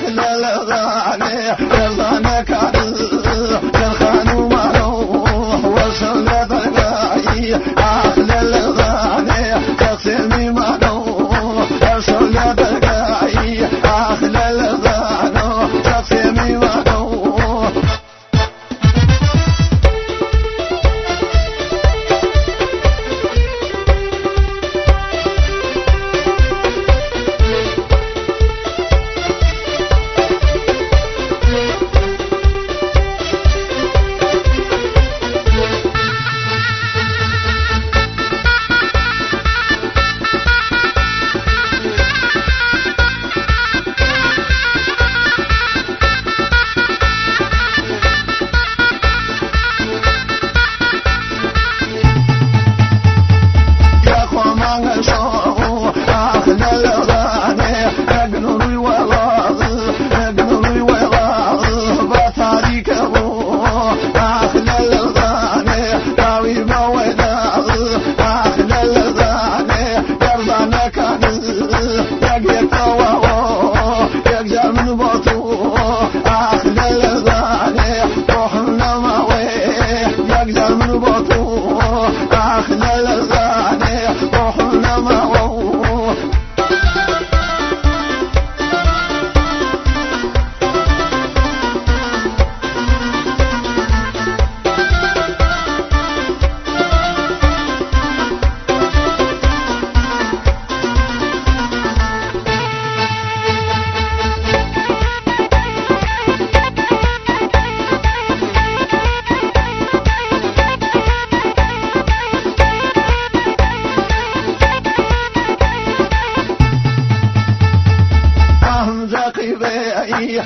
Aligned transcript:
magno 0.00 0.25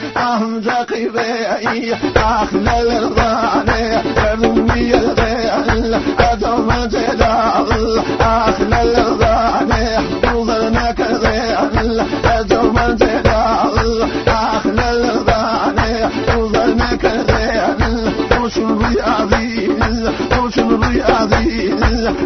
زقيبي 0.00 0.16
أهم 0.16 0.62
زقيبي 0.62 1.94
أخلى 2.16 2.80
الغالي 2.98 4.02
رمي 4.32 4.94
الغيل 4.94 6.00
أدوم 6.20 6.68
جلال 6.92 8.02
أخلى 8.20 8.82
الغالي 8.82 9.98
وظلنا 10.34 10.92
كغيل 10.92 12.00
أدوم 12.24 12.76
جلال 13.00 14.08
أخلى 14.28 14.90
الغالي 14.90 16.10
وظلنا 16.36 16.96
كغيل 16.96 18.12
وشن 18.40 18.78
رياضيز 18.78 20.10
وشن 20.38 20.80
رياضيز 20.84 21.82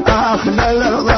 أخلى 0.07 0.71
الغالي 0.71 1.14